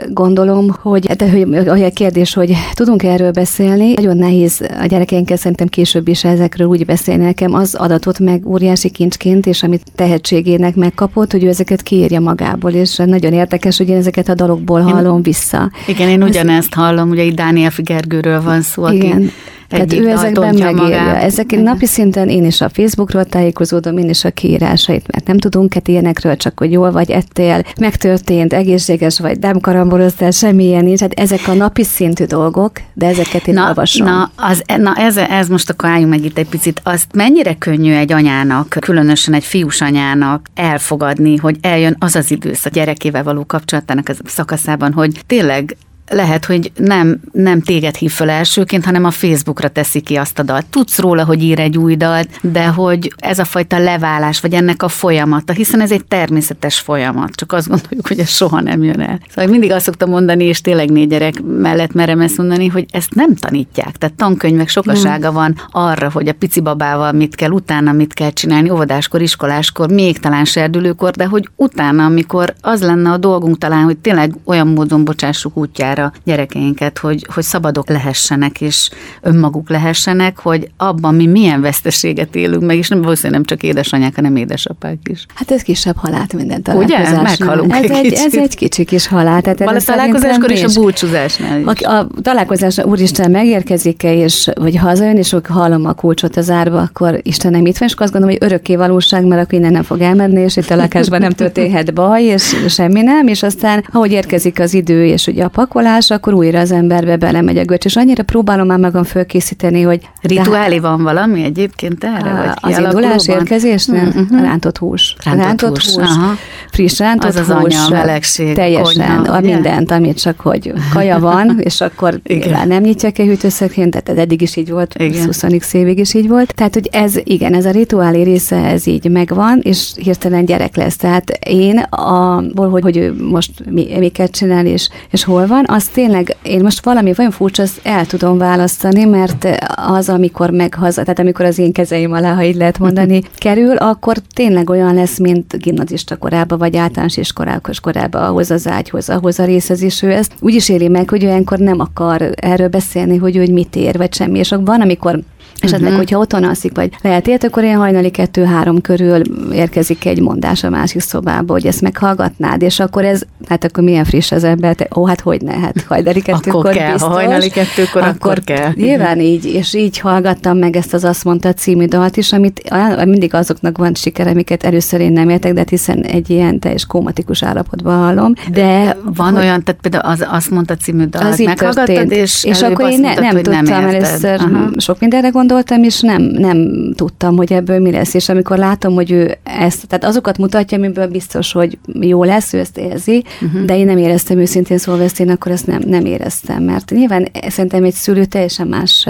[0.09, 1.29] gondolom, hogy, de,
[1.69, 6.67] hogy a kérdés, hogy tudunk erről beszélni, nagyon nehéz a gyerekeinkkel szerintem később is ezekről
[6.67, 11.81] úgy beszélni nekem, az adatot meg óriási kincsként, és amit tehetségének megkapott, hogy ő ezeket
[11.81, 15.71] kiírja magából, és nagyon érdekes, hogy én ezeket a dalokból hallom én, vissza.
[15.87, 19.11] Igen, én ugyanezt hallom, ugye itt Dániel Figergőről van szó, igen.
[19.11, 19.31] aki
[19.73, 21.17] tehát ő ezekben megírja.
[21.17, 21.63] Ezek Igen.
[21.63, 25.87] napi szinten én is a Facebookról tájékozódom, én is a kiírásait, mert nem tudunk hát
[25.87, 30.99] ilyenekről, csak hogy jól vagy ettél, megtörtént, egészséges vagy, nem karamboloztál, semmilyen nincs.
[30.99, 34.07] Hát ezek a napi szintű dolgok, de ezeket én na, olvasom.
[34.07, 36.81] Na, az, na ez, ez most akkor álljunk meg itt egy picit.
[36.83, 42.73] Azt mennyire könnyű egy anyának, különösen egy fiús anyának elfogadni, hogy eljön az az időszak
[42.73, 45.75] gyerekével való kapcsolatának a szakaszában, hogy tényleg
[46.09, 50.43] lehet, hogy nem, nem téged hív föl elsőként, hanem a Facebookra teszi ki azt a
[50.43, 50.65] dalt.
[50.65, 54.83] Tudsz róla, hogy ír egy új dalt, de hogy ez a fajta leválás, vagy ennek
[54.83, 58.99] a folyamata, hiszen ez egy természetes folyamat, csak azt gondoljuk, hogy ez soha nem jön
[58.99, 59.19] el.
[59.29, 63.15] Szóval mindig azt szoktam mondani, és tényleg négy gyerek mellett merem ezt mondani, hogy ezt
[63.15, 63.91] nem tanítják.
[63.97, 68.69] Tehát tankönyvek sokasága van arra, hogy a pici babával mit kell, utána mit kell csinálni,
[68.69, 73.97] óvodáskor, iskoláskor, még talán serdülőkor, de hogy utána, amikor az lenne a dolgunk talán, hogy
[73.97, 78.89] tényleg olyan módon bocsássuk útjára, magára gyerekeinket, hogy, hogy szabadok lehessenek, és
[79.21, 84.15] önmaguk lehessenek, hogy abban mi milyen veszteséget élünk meg, és nem valószínűleg nem csak édesanyák,
[84.15, 85.25] hanem édesapák is.
[85.33, 87.11] Hát ez kisebb halált minden találkozásnál.
[87.11, 87.21] Ugye?
[87.21, 89.41] Meghalunk ez egy, egy, ez egy kicsi kis halál.
[89.41, 91.81] Tehát a találkozáskor és a búcsúzásnál is.
[91.81, 96.81] A, a találkozásnál úristen megérkezik-e, és vagy hazajön, és akkor hallom a kulcsot az árba,
[96.81, 100.01] akkor Istenem itt van, és azt gondolom, hogy örökké valóság, mert akkor innen nem fog
[100.01, 104.59] elmenni, és itt a lakásban nem történhet baj, és semmi nem, és aztán, ahogy érkezik
[104.59, 105.49] az idő, és ugye a
[105.83, 110.09] pakolás, akkor újra az emberbe belemegy a göcs, és annyira próbálom már magam fölkészíteni, hogy...
[110.21, 112.55] Rituálé van valami egyébként erre?
[112.61, 114.07] Vagy az indulás, érkezés, nem?
[114.07, 114.41] Uh-huh.
[114.41, 115.15] Rántott hús.
[115.23, 115.93] Rántott, rántott hús.
[115.95, 116.03] hús.
[116.03, 116.33] Aha.
[116.73, 117.49] Friss rántott az az.
[117.49, 122.67] Anya, melegség, teljesen, konyha, a mindent, amit csak hogy kaja van, és akkor igen.
[122.67, 126.53] nem nyitják a hűtőszekrényt, tehát ez eddig is így volt, 20 évig is így volt.
[126.55, 130.95] Tehát, hogy ez, igen, ez a rituálé része, ez így megvan, és hirtelen gyerek lesz.
[130.95, 135.85] Tehát én abból, hogy, hogy ő most mi, miket csinál, és, és hol van, az
[135.85, 141.19] tényleg, én most valami olyan furcsa, azt el tudom választani, mert az, amikor meghaza, tehát
[141.19, 145.57] amikor az én kezeim alá, ha így lehet mondani, kerül, akkor tényleg olyan lesz, mint
[145.57, 150.33] gimnazista korában, vagy általános iskolás korában, ahhoz az ágyhoz, ahhoz a részhez is ő ezt
[150.39, 153.97] úgy is éli meg, hogy olyankor nem akar erről beszélni, hogy ő hogy mit ér,
[153.97, 154.39] vagy semmi.
[154.39, 155.19] És van, amikor
[155.63, 155.97] Esetleg, uh-huh.
[155.97, 156.89] hogyha otthon alszik, vagy
[157.27, 159.21] ért, akkor ilyen hajnali kettő-három körül
[159.53, 164.03] érkezik egy mondás a másik szobába, hogy ezt meghallgatnád, és akkor ez, hát akkor milyen
[164.03, 167.09] friss az ember, te, ó, hát hogy ne, hát hajnali kettőkor akkor kell, biztos.
[167.09, 168.71] Ha hajnali kettőkor, akkor, akkor kell.
[168.75, 172.73] Nyilván így, és így hallgattam meg ezt az Azt mondta című dalt is, amit
[173.05, 176.85] mindig azoknak van sikere, amiket először én nem értek, de hát hiszen egy ilyen teljes
[176.85, 178.33] kómatikus állapotban hallom.
[178.51, 182.61] De van hogy, olyan, tehát például az Azt mondta című dalt az meghallgattad, és, és
[182.61, 184.69] akkor én ne, nem tudtam nem először Aha.
[184.77, 188.13] sok mindenre gondoltam, és nem, nem tudtam, hogy ebből mi lesz.
[188.13, 192.59] És amikor látom, hogy ő ezt, tehát azokat mutatja, amiből biztos, hogy jó lesz, ő
[192.59, 193.65] ezt érzi, uh-huh.
[193.65, 197.27] de én nem éreztem őszintén szólva ezt, én akkor ezt nem, nem éreztem, mert nyilván
[197.47, 199.07] szerintem egy szülő teljesen más,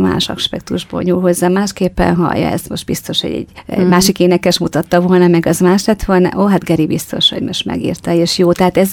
[0.00, 3.88] más aspektusból nyúl hozzá, másképpen hallja ezt, most biztos, hogy egy uh-huh.
[3.88, 7.64] másik énekes mutatta volna, meg az más lett volna, ó, hát Geri biztos, hogy most
[7.64, 8.90] megírta, és jó, tehát ez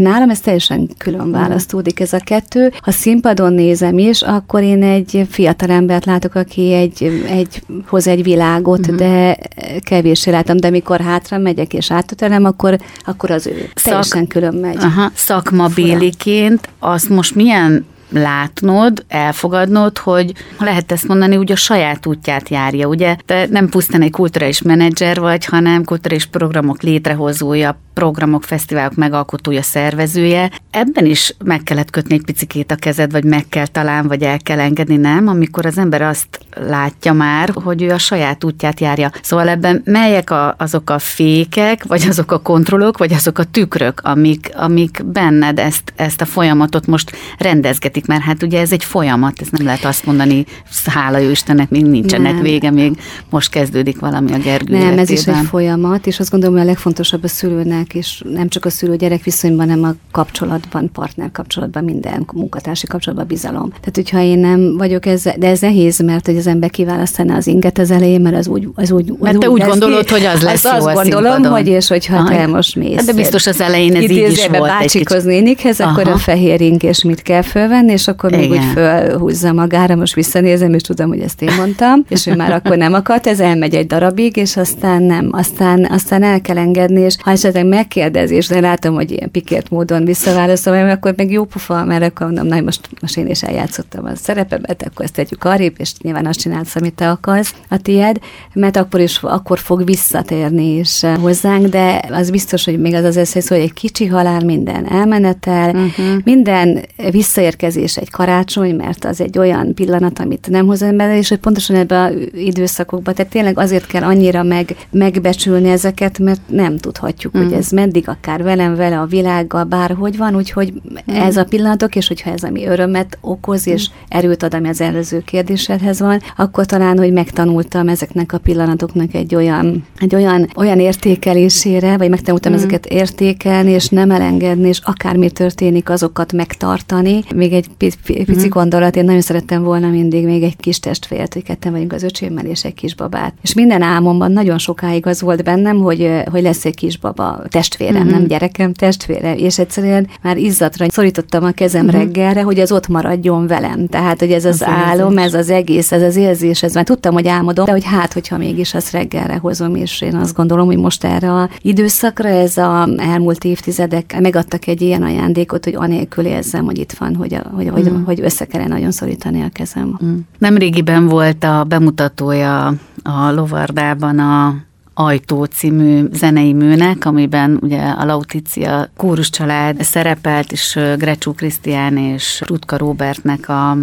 [0.00, 2.72] nálam ez teljesen külön választódik ez a kettő.
[2.80, 8.22] Ha színpadon nézem is, akkor én egy fiatal embert látok, aki egy, egy, hoz egy
[8.22, 8.96] világot, uh-huh.
[8.96, 9.36] de
[9.78, 14.54] kevéssé látom, de mikor hátra megyek és átutelem, akkor, akkor az ő Szak, teljesen külön
[14.54, 14.76] megy.
[14.76, 22.48] Aha, szakmabéliként azt most milyen látnod, elfogadnod, hogy lehet ezt mondani, úgy a saját útját
[22.48, 23.16] járja, ugye?
[23.26, 30.50] Te nem pusztán egy kulturális menedzser vagy, hanem kulturális programok létrehozója, programok, fesztiválok megalkotója, szervezője.
[30.70, 34.38] Ebben is meg kellett kötni egy picikét a kezed, vagy meg kell talán, vagy el
[34.38, 35.28] kell engedni, nem?
[35.28, 39.10] Amikor az ember azt látja már, hogy ő a saját útját járja.
[39.22, 44.00] Szóval ebben melyek a, azok a fékek, vagy azok a kontrollok, vagy azok a tükrök,
[44.04, 49.40] amik, amik benned ezt, ezt a folyamatot most rendezgetik, mert hát ugye ez egy folyamat,
[49.40, 50.44] ez nem lehet azt mondani,
[50.84, 52.42] hála jó Istennek, még nincsenek nem.
[52.42, 53.00] vége, még
[53.30, 55.04] most kezdődik valami a Gergő Nem, életében.
[55.04, 58.48] ez is egy folyamat, és azt gondolom, hogy a legfontosabb a szülőnek gyermek, és nem
[58.48, 63.68] csak a szülő-gyerek viszonyban, hanem a kapcsolatban, partner kapcsolatban, minden munkatársi kapcsolatban bizalom.
[63.68, 67.46] Tehát, hogyha én nem vagyok ez, de ez nehéz, mert hogy az ember kiválasztaná az
[67.46, 70.42] inget az elején, mert az úgy, az úgy, mert te úgy, úgy gondolod, hogy az
[70.42, 71.52] lesz az jó azt gondolom, színpadon.
[71.52, 72.28] hogy és hogyha Aha.
[72.28, 72.96] te most mész.
[72.96, 77.04] Hát de biztos az elején ez így is volt bácsikhoz nénikhez, akkor a fehér és
[77.04, 81.42] mit kell fölvenni, és akkor még úgy fölhúzza magára, most visszanézem, és tudom, hogy ezt
[81.42, 85.28] én mondtam, és ő már akkor nem akart, ez elmegy egy darabig, és aztán nem,
[85.32, 90.04] aztán, aztán el kell engedni, és ha esetleg megkérdezés, de látom, hogy ilyen pikért módon
[90.04, 94.14] visszaválaszolom, akkor meg jó pufa, mert akkor mondom, na, most, most én is eljátszottam a
[94.14, 98.18] szerepemet, akkor ezt tegyük arrébb, és nyilván azt csinálsz, amit te akarsz, a tied,
[98.54, 103.16] mert akkor is akkor fog visszatérni is hozzánk, de az biztos, hogy még az az
[103.16, 106.06] eszész, hogy egy kicsi halál minden elmenetel, uh-huh.
[106.24, 111.38] minden visszaérkezés egy karácsony, mert az egy olyan pillanat, amit nem hoz ember, és hogy
[111.38, 117.34] pontosan ebben az időszakokban, tehát tényleg azért kell annyira meg, megbecsülni ezeket, mert nem tudhatjuk,
[117.34, 117.50] uh-huh.
[117.50, 121.14] hogy ez meddig akár velem, vele, a világgal, bárhogy van, úgyhogy mm.
[121.14, 123.94] ez a pillanatok, és hogyha ez ami örömet okoz, és mm.
[124.08, 129.34] erőt ad, ami az előző kérdésedhez van, akkor talán, hogy megtanultam ezeknek a pillanatoknak egy
[129.34, 132.54] olyan, egy olyan, olyan értékelésére, vagy megtanultam mm.
[132.54, 137.24] ezeket értékelni, és nem elengedni, és akármi történik, azokat megtartani.
[137.34, 138.48] Még egy pici mm.
[138.48, 142.44] gondolat, én nagyon szerettem volna mindig még egy kis testvért, hogy ketten vagyunk az öcsémmel
[142.44, 143.34] és egy kisbabát.
[143.42, 148.10] És minden álmomban nagyon sokáig az volt bennem, hogy, hogy lesz egy kisbaba testvérem, mm-hmm.
[148.10, 151.98] nem gyerekem, testvérem, és egyszerűen már izzatra szorítottam a kezem mm-hmm.
[151.98, 153.86] reggelre, hogy az ott maradjon velem.
[153.86, 155.24] Tehát, hogy ez az, az álom, érzés.
[155.24, 158.36] ez az egész, ez az érzés, ez már tudtam, hogy álmodom, de hogy hát, hogyha
[158.36, 162.88] mégis azt reggelre hozom, és én azt gondolom, hogy most erre a időszakra ez a
[162.96, 167.66] elmúlt évtizedek megadtak egy ilyen ajándékot, hogy anélkül érzem, hogy itt van, hogy, a, hogy,
[167.66, 167.72] mm.
[167.72, 169.98] hogy, hogy össze kellene nagyon szorítani a kezem.
[170.04, 170.16] Mm.
[170.38, 172.66] Nemrégiben volt a bemutatója
[173.02, 174.54] a Lovardában a
[174.94, 182.42] Ajtó című zenei műnek, amiben ugye a Lauticia kórus család szerepelt, és Grecsó Krisztián és
[182.46, 183.76] Rutka Robertnek a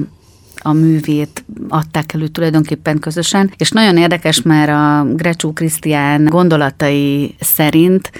[0.61, 8.11] a művét adták elő tulajdonképpen közösen, és nagyon érdekes, mert a Grecsó Krisztián gondolatai szerint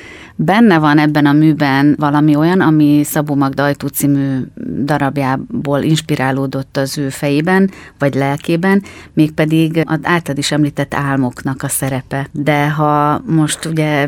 [0.41, 4.37] Benne van ebben a műben valami olyan, ami Szabó Magda Ajtó című
[4.83, 12.27] darabjából inspirálódott az ő fejében, vagy lelkében, mégpedig az általad is említett álmoknak a szerepe.
[12.31, 14.07] De ha most ugye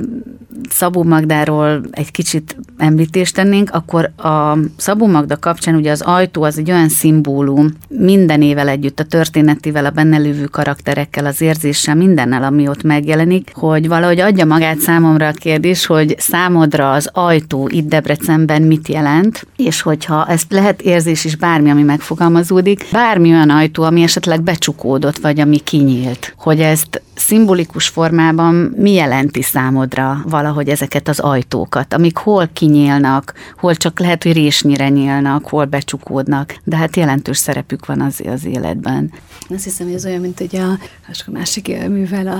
[0.69, 6.57] Szabó Magdáról egy kicsit említést tennénk, akkor a Szabó Magda kapcsán ugye az ajtó az
[6.57, 12.67] egy olyan szimbólum, mindenével együtt, a történetével, a benne lévő karakterekkel, az érzéssel, mindennel, ami
[12.67, 18.61] ott megjelenik, hogy valahogy adja magát számomra a kérdés, hogy számodra az ajtó itt Debrecenben
[18.61, 24.01] mit jelent, és hogyha ezt lehet érzés is bármi, ami megfogalmazódik, bármi olyan ajtó, ami
[24.01, 31.19] esetleg becsukódott, vagy ami kinyílt, hogy ezt szimbolikus formában mi jelenti számodra valahogy ezeket az
[31.19, 37.37] ajtókat, amik hol kinyílnak, hol csak lehet, hogy résnyire nyílnak, hol becsukódnak, de hát jelentős
[37.37, 39.11] szerepük van az, az életben.
[39.49, 40.71] Azt hiszem, hogy ez olyan, mint hogy a,
[41.07, 42.39] a másik művel a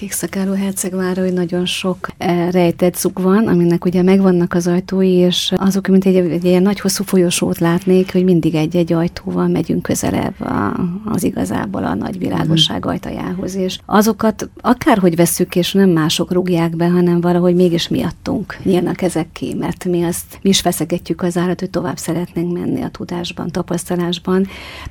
[0.00, 5.54] Kékszakáló hercegvára, hogy nagyon sok eh, rejtett zug van, aminek ugye megvannak az ajtói, és
[5.56, 10.40] azok, mint egy, egy ilyen nagy hosszú folyosót látnék, hogy mindig egy-egy ajtóval megyünk közelebb
[10.40, 16.76] a, az igazából a nagy világosság ajtajához, és azokat akárhogy veszük, és nem mások rúgják
[16.76, 21.36] be, hanem valahogy mégis miattunk nyílnak ezek ki, mert mi azt mi is feszegetjük az
[21.36, 24.46] állat, hogy tovább szeretnénk menni a tudásban, tapasztalásban.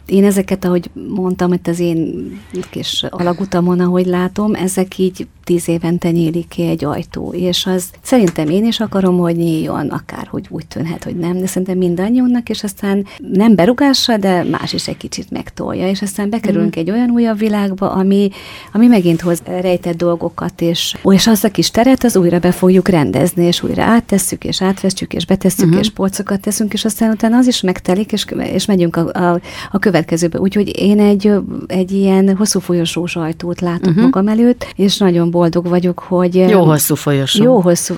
[0.05, 2.31] Én ezeket, ahogy mondtam, hogy az én
[2.69, 8.49] kis alagutamon, ahogy látom, ezek így tíz évente nyílik ki egy ajtó, és az szerintem
[8.49, 12.63] én is akarom, hogy nyíljon, akár hogy úgy tűnhet, hogy nem, de szerintem mindannyiunknak, és
[12.63, 16.79] aztán nem berugással, de más is egy kicsit megtolja, és aztán bekerülünk mm.
[16.79, 18.29] egy olyan újabb világba, ami,
[18.73, 22.87] ami megint hoz rejtett dolgokat, és, és azt a kis teret az újra be fogjuk
[22.87, 25.79] rendezni, és újra áttesszük, és átvesztjük, és betesszük, mm-hmm.
[25.79, 29.39] és polcokat teszünk, és aztán utána az is megtelik, és, és megyünk a, a,
[29.71, 30.39] a következőbe.
[30.39, 31.31] Úgyhogy én egy,
[31.67, 34.01] egy ilyen hosszú folyosós ajtót látok mm-hmm.
[34.01, 36.35] magam előtt, és nagyon boldog vagyok, hogy...
[36.35, 37.43] Jó hosszú folyosó.
[37.43, 37.95] Jó hosszú.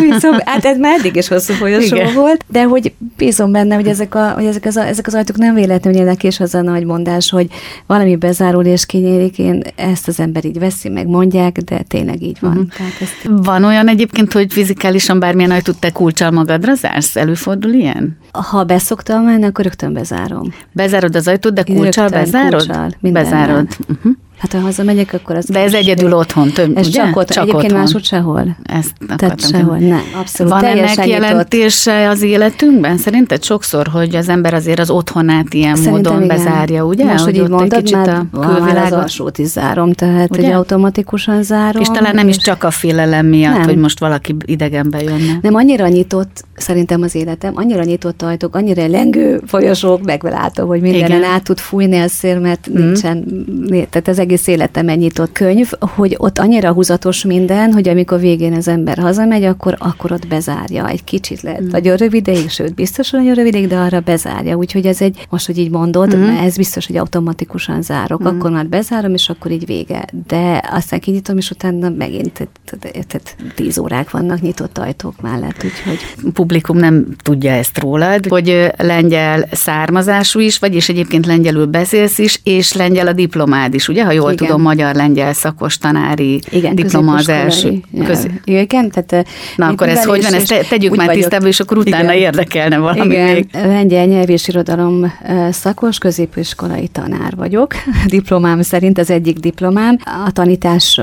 [0.00, 2.14] bízom, hát ez már eddig is hosszú folyosó Igen.
[2.14, 5.54] volt, de hogy bízom benne, hogy ezek, a, hogy ezek, az, ezek az ajtók nem
[5.54, 7.46] véletlenül nyílnak, és az a nagy mondás, hogy
[7.86, 12.38] valami bezárul és kinyílik, én ezt az ember így veszi, meg mondják, de tényleg így
[12.40, 12.50] van.
[12.50, 12.68] Uh-huh.
[12.76, 13.28] Tehát ezt...
[13.28, 17.16] Van olyan egyébként, hogy fizikálisan bármilyen ajtót te kulcsal magadra zársz?
[17.16, 18.18] Előfordul ilyen?
[18.32, 20.54] Ha beszoktam menni, akkor rögtön bezárom.
[20.72, 22.66] Bezárod az ajtót, de kulcsal rögtön bezárod?
[22.66, 23.66] Kulcsal, bezárod.
[23.88, 24.12] Uh-huh.
[24.40, 25.44] Hát ha hazamegyek, akkor az...
[25.44, 27.02] De ez egyedül otthon, több, ez ugye?
[27.02, 27.80] csak ott, csak egyébként otthon.
[27.80, 28.56] máshogy sehol.
[28.62, 30.52] Ezt Tehát sehol, nem, abszolút.
[30.52, 32.96] Van ennek jelentése az életünkben?
[32.96, 36.36] Szerinted sokszor, hogy az ember azért az otthonát ilyen Szerintem módon igen.
[36.36, 37.04] bezárja, ugye?
[37.04, 38.92] Most, hogy, hogy így mondod, kicsit a külvilágot.
[38.92, 40.42] az alsót is zárom, tehát ugye?
[40.42, 41.82] hogy automatikusan zárom.
[41.82, 42.36] És talán nem és...
[42.36, 43.64] is csak a félelem miatt, nem.
[43.64, 45.38] hogy most valaki idegenbe jönne.
[45.42, 51.24] Nem, annyira nyitott szerintem az életem, annyira nyitott ajtók, annyira lengő folyosók, meglátom, hogy mindenen
[51.24, 52.82] át tud fújni a szél, mert mm.
[52.82, 53.24] nincsen,
[53.68, 58.52] tehát az egész életem egy nyitott könyv, hogy ott annyira húzatos minden, hogy amikor végén
[58.52, 60.88] az ember hazamegy, akkor, akkor ott bezárja.
[60.88, 61.68] Egy kicsit lehet mm.
[61.70, 64.56] nagyon rövideig, sőt, biztos nagyon rövideig, de arra bezárja.
[64.56, 66.22] Úgyhogy ez egy, most, hogy így mondod, mm.
[66.22, 68.22] ez biztos, hogy automatikusan zárok.
[68.22, 68.26] Mm.
[68.26, 70.04] Akkor már bezárom, és akkor így vége.
[70.26, 76.76] De aztán kinyitom, és utána megint tehát tíz órák vannak nyitott ajtók mellett, úgyhogy publikum
[76.76, 83.06] nem tudja ezt rólad, hogy lengyel származású is, vagyis egyébként lengyelül beszélsz is, és lengyel
[83.06, 84.04] a diplomád is, ugye?
[84.04, 84.46] Ha jól Igen.
[84.46, 87.80] tudom, magyar-lengyel szakos tanári Igen, diploma az első.
[88.04, 88.26] Köz...
[88.44, 89.26] Igen, tehát...
[89.56, 90.34] Na akkor ez hogy van?
[90.34, 92.22] Ezt tegyük már tisztába, és akkor utána Igen.
[92.22, 93.34] érdekelne valami Igen.
[93.34, 93.46] még.
[93.52, 95.12] Lengyel nyelv és irodalom
[95.50, 97.74] szakos, középiskolai tanár vagyok.
[98.06, 99.98] Diplomám szerint az egyik diplomám.
[100.26, 101.00] A tanítás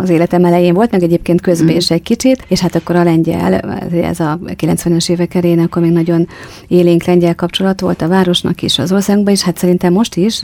[0.00, 1.76] az életem elején volt, meg egyébként közben mm.
[1.76, 3.54] is egy kicsit, és hát akkor a lengyel,
[4.02, 6.28] ez a 90-es évek elején, akkor még nagyon
[6.68, 10.42] élénk lengyel kapcsolat volt a városnak is, az országban is, hát szerintem most is,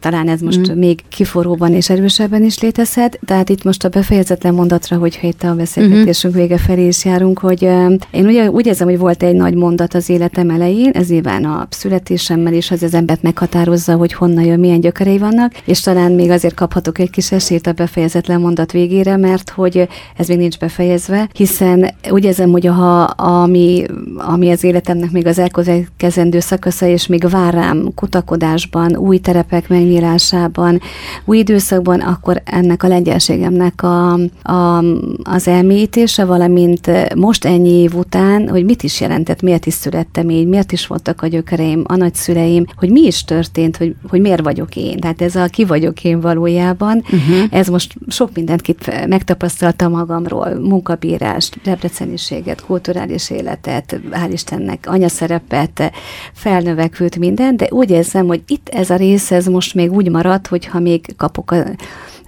[0.00, 0.78] talán ez most mm.
[0.78, 3.18] még kiforróban és erősebben is létezhet.
[3.24, 6.48] Tehát itt most a befejezetlen mondatra, hogyha itt a beszélgetésünk uh-huh.
[6.48, 7.62] vége felé is járunk, hogy
[8.10, 11.66] én ugye úgy érzem, hogy volt egy nagy mondat az életem elején, ez nyilván a
[11.70, 16.30] születésemmel is az az embert meghatározza, hogy honnan jön, milyen gyökerei vannak, és talán még
[16.30, 21.28] azért kaphatok egy kis esélyt a befejezetlen mondat végére, mert hogy ez még nincs befejezve,
[21.32, 23.84] hiszen úgy érzem, hogy ha ami,
[24.16, 30.80] ami az életemnek még az elkövetkezendő szakasza, és még vár rám kutakodásban, új terepek megnyílásában,
[31.24, 34.84] új időszakban, akkor ennek a lengyelségemnek a, a,
[35.22, 40.46] az elmélyítése, valamint most ennyi év után, hogy mit is jelentett, miért is születtem így,
[40.46, 44.76] miért is voltak a gyökereim, a nagyszüleim, hogy mi is történt, hogy, hogy miért vagyok
[44.76, 44.98] én.
[44.98, 47.44] Tehát ez a ki vagyok én valójában, uh-huh.
[47.50, 55.92] ez most sok mindent kit megtapasztaltam magamról, munkabírást, debreceniséget, kulturális életet, hál' Istennek, anyaszerepet,
[56.32, 60.46] felnövekült minden, de úgy érzem, hogy itt ez a rész, ez most még úgy marad,
[60.46, 61.64] hogyha még kapok a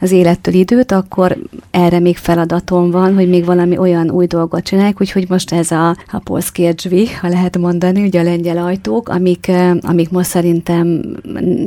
[0.03, 1.39] az élettől időt, akkor
[1.71, 5.89] erre még feladatom van, hogy még valami olyan új dolgot csinálják, úgyhogy most ez a,
[6.11, 6.75] a polszki
[7.21, 11.03] ha lehet mondani, ugye a lengyel ajtók, amik, amik most szerintem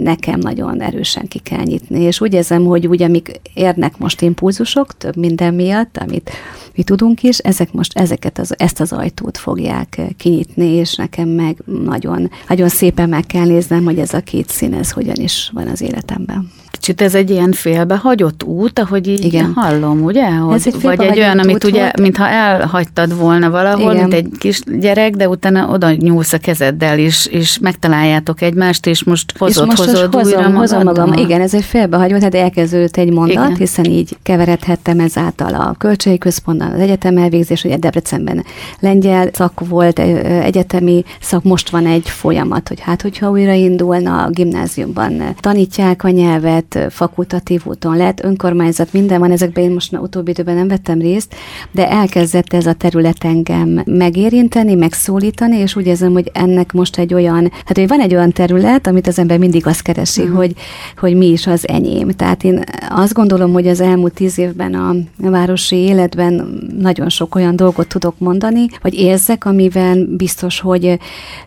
[0.04, 4.98] nekem nagyon erősen ki kell nyitni, és úgy érzem, hogy úgy, amik érnek most impulzusok,
[4.98, 6.32] több minden miatt, amit
[6.76, 11.58] mi tudunk is, ezek most ezeket az, ezt az ajtót fogják kinyitni, és nekem meg
[11.66, 15.68] nagyon, nagyon szépen meg kell néznem, hogy ez a két szín, ez hogyan is van
[15.68, 16.52] az életemben.
[16.76, 19.52] Kicsit ez egy ilyen félbehagyott út, ahogy így Igen.
[19.56, 20.30] hallom, ugye?
[20.30, 22.00] Hogy, ez egy vagy egy olyan, amit ugye, volt.
[22.00, 23.96] mintha elhagytad volna valahol, Igen.
[23.96, 29.04] mint egy kis gyerek, de utána oda nyúlsz a kezeddel, és, és megtaláljátok egymást, és
[29.04, 31.14] most hozod, és most hozod hozom, újra hozom magam.
[31.14, 33.56] Igen, ez egy félbehagyott, hát elkezdődött egy mondat, Igen.
[33.56, 38.44] hiszen így keveredhettem ezáltal a költségi központban, az egyetem elvégzés, ugye Debrecenben
[38.80, 45.36] lengyel szak volt, egyetemi szak, most van egy folyamat, hogy hát, hogyha újraindulna a gimnáziumban,
[45.40, 50.68] tanítják a nyelvet, fakultatív úton lehet, önkormányzat, minden van, ezekben én most utóbbi időben nem
[50.68, 51.36] vettem részt,
[51.72, 57.14] de elkezdett ez a terület engem megérinteni, megszólítani, és úgy érzem, hogy ennek most egy
[57.14, 60.38] olyan, hát hogy van egy olyan terület, amit az ember mindig azt keresi, uh-huh.
[60.38, 60.54] hogy,
[60.98, 62.10] hogy mi is az enyém.
[62.10, 64.96] Tehát én azt gondolom, hogy az elmúlt tíz évben a,
[65.30, 71.00] városi életben nagyon sok olyan dolgot tudok mondani, vagy érzek, amivel biztos, hogy,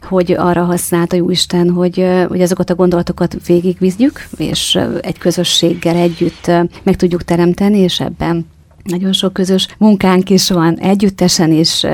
[0.08, 6.46] hogy arra használt a Jóisten, hogy, hogy azokat a gondolatokat végigvizdjük, és egy közösséggel együtt
[6.82, 8.46] meg tudjuk teremteni, és ebben
[8.88, 11.86] nagyon sok közös munkánk is van, együttesen is,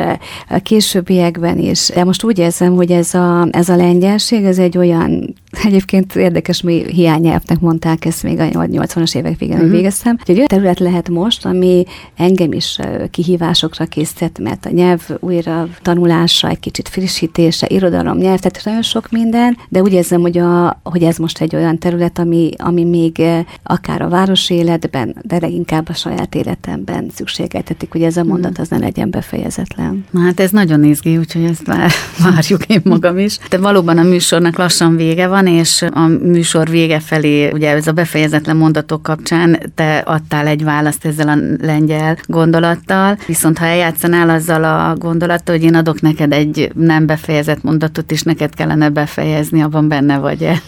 [0.62, 1.88] későbbiekben is.
[1.95, 6.62] De most úgy érzem, hogy ez a, ez a lengyelség, ez egy olyan, egyébként érdekes,
[6.62, 9.71] mi hiányelvnek mondták ezt még a 80-as évek végén, uh-huh.
[9.71, 11.85] végeztem, egy olyan terület lehet most, ami
[12.17, 12.79] engem is
[13.11, 19.11] kihívásokra készített, mert a nyelv újra tanulása, egy kicsit frissítése, irodalom, nyelv, tehát nagyon sok
[19.11, 23.23] minden, de úgy érzem, hogy, a, hogy ez most egy olyan terület, ami, ami még
[23.62, 28.59] akár a városi életben, de leginkább a saját életem mindenben szükségeltetik, hogy ez a mondat
[28.59, 30.05] az ne legyen befejezetlen.
[30.11, 31.67] Na hát ez nagyon izgi, úgyhogy ezt
[32.25, 33.38] várjuk én magam is.
[33.49, 37.93] De valóban a műsornak lassan vége van, és a műsor vége felé, ugye ez a
[37.93, 44.65] befejezetlen mondatok kapcsán te adtál egy választ ezzel a lengyel gondolattal, viszont ha eljátszanál azzal
[44.65, 49.89] a gondolattal, hogy én adok neked egy nem befejezett mondatot, és neked kellene befejezni, abban
[49.89, 50.63] benne vagy-e?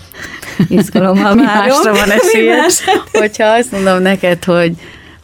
[0.69, 1.35] Izgalommal.
[1.35, 2.71] Másra van esélyed,
[3.13, 4.77] hogyha azt mondom neked, hogy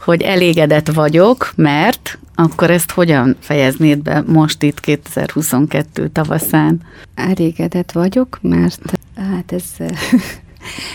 [0.03, 6.81] hogy elégedett vagyok, mert akkor ezt hogyan fejeznéd be most itt 2022 tavaszán?
[7.15, 9.63] Elégedett vagyok, mert hát ez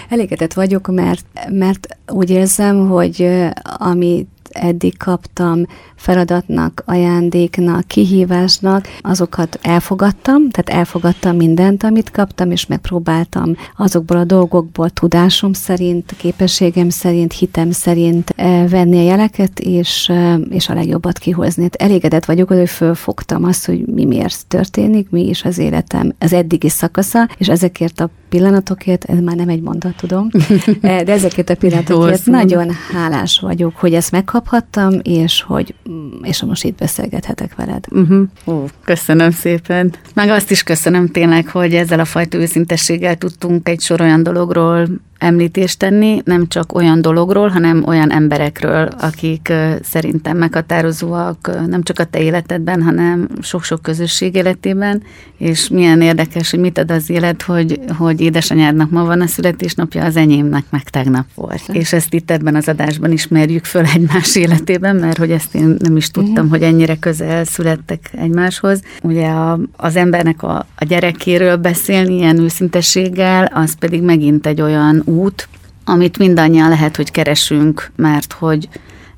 [0.08, 3.28] elégedett vagyok, mert, mert úgy érzem, hogy
[3.62, 13.56] amit eddig kaptam feladatnak, ajándéknak, kihívásnak, azokat elfogadtam, tehát elfogadtam mindent, amit kaptam, és megpróbáltam
[13.76, 18.34] azokból a dolgokból tudásom szerint, képességem szerint, hitem szerint
[18.68, 20.12] venni a jeleket, és,
[20.50, 21.62] és a legjobbat kihozni.
[21.62, 26.32] Hát elégedett vagyok, hogy fölfogtam azt, hogy mi miért történik, mi is az életem, az
[26.32, 30.28] eddigi szakasza, és ezekért a pillanatokért, ez már nem egy mondat, tudom,
[30.80, 35.74] eh, de ezekért a pillanatokért nagyon hálás vagyok, hogy ezt megkaphattam, és hogy
[36.22, 37.84] és most itt beszélgethetek veled.
[37.90, 38.28] Uh-huh.
[38.46, 39.94] Ó, köszönöm szépen.
[40.14, 44.88] Meg azt is köszönöm tényleg, hogy ezzel a fajta őszintességgel tudtunk egy sor olyan dologról
[45.18, 49.52] említést tenni, nem csak olyan dologról, hanem olyan emberekről, akik
[49.82, 55.02] szerintem meghatározóak nem csak a te életedben, hanem sok-sok közösség életében,
[55.38, 60.04] és milyen érdekes, hogy mit ad az élet, hogy, hogy édesanyádnak ma van a születésnapja,
[60.04, 61.62] az enyémnek meg tegnap volt.
[61.72, 65.96] És ezt itt ebben az adásban ismerjük föl egymás életében, mert hogy ezt én nem
[65.96, 66.50] is tudtam, uh-huh.
[66.50, 68.82] hogy ennyire közel születtek egymáshoz.
[69.02, 75.02] Ugye a, az embernek a, a gyerekéről beszélni ilyen őszintességgel, az pedig megint egy olyan
[75.08, 75.48] út,
[75.84, 78.68] amit mindannyian lehet, hogy keresünk, mert hogy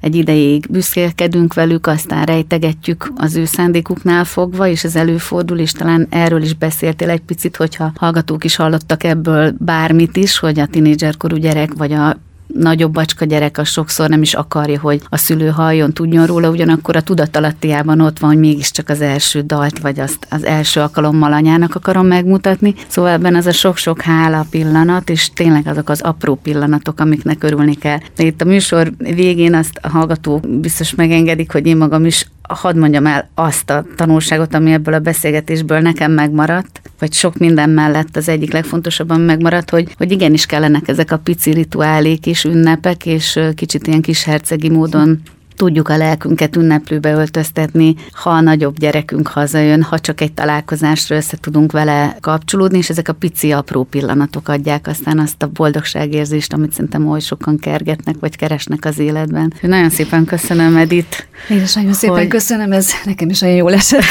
[0.00, 6.06] egy ideig büszkélkedünk velük, aztán rejtegetjük az ő szándékuknál fogva, és ez előfordul, és talán
[6.10, 11.36] erről is beszéltél egy picit, hogyha hallgatók is hallottak ebből bármit is, hogy a tinédzserkorú
[11.36, 12.16] gyerek vagy a
[12.54, 16.96] nagyobb bacska gyerek az sokszor nem is akarja, hogy a szülő halljon, tudjon róla, ugyanakkor
[16.96, 21.74] a tudatalattiában ott van, hogy mégiscsak az első dalt, vagy azt az első alkalommal anyának
[21.74, 22.74] akarom megmutatni.
[22.86, 27.74] Szóval ebben az a sok-sok hála pillanat, és tényleg azok az apró pillanatok, amiknek örülni
[27.74, 27.98] kell.
[28.16, 32.78] De itt a műsor végén azt a hallgatók biztos megengedik, hogy én magam is hadd
[32.78, 38.16] mondjam el azt a tanulságot, ami ebből a beszélgetésből nekem megmaradt, vagy sok minden mellett
[38.16, 43.38] az egyik legfontosabban megmaradt, hogy, hogy igenis kellenek ezek a pici rituálék és ünnepek, és
[43.54, 45.20] kicsit ilyen kis hercegi módon
[45.60, 51.36] tudjuk a lelkünket ünneplőbe öltöztetni, ha a nagyobb gyerekünk hazajön, ha csak egy találkozásra össze
[51.40, 56.72] tudunk vele kapcsolódni, és ezek a pici apró pillanatok adják aztán azt a boldogságérzést, amit
[56.72, 59.52] szerintem oly sokan kergetnek, vagy keresnek az életben.
[59.60, 61.24] Nagyon szépen köszönöm, Edith.
[61.48, 62.28] Én is nagyon szépen hogy...
[62.28, 64.02] köszönöm, ez nekem is nagyon jól esett.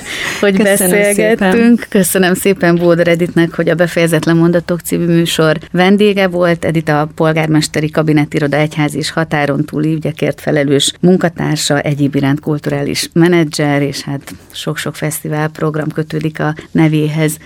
[0.40, 1.52] hogy köszönöm beszélgettünk.
[1.52, 1.78] Szépen.
[1.88, 6.64] Köszönöm szépen Bódor Editnek, hogy a Befejezetlen Mondatok című műsor vendége volt.
[6.64, 13.82] Edith a polgármesteri kabinetiroda egyházi és határon túli ügyekért felelős munkatársa, egyéb iránt kulturális menedzser,
[13.82, 17.38] és hát sok-sok fesztivál program kötődik a nevéhez.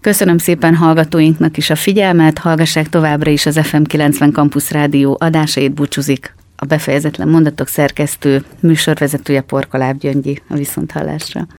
[0.00, 5.72] Köszönöm szépen hallgatóinknak is a figyelmet, hallgassák továbbra is az FM 90 Campus Rádió adásait
[5.72, 6.34] búcsúzik.
[6.56, 11.46] A befejezetlen mondatok szerkesztő, műsorvezetője Porkoláb Gyöngyi a viszonthallásra.